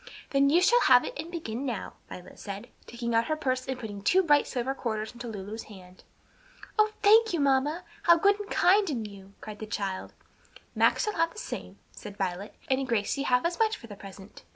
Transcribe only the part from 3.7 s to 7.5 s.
putting two bright silver quarters into Lulu's hand. "Oh, thank you,